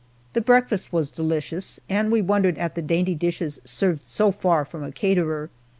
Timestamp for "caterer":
4.91-5.51